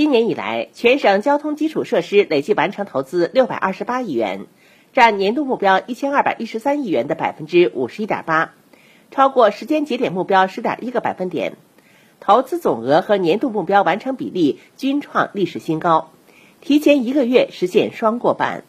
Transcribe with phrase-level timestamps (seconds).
[0.00, 4.46] 今年以来，全省交通基础设施累计完成投资六百二十八亿元，
[4.94, 8.54] 占年度目标一千二百一十三亿元的百分之五十一点八，
[9.10, 11.52] 超过时间节点目标十点一个百分点，
[12.18, 16.10] 投资总额和年度目标完成比例均创历史新高，
[16.62, 18.64] 提前一个月实现双过半。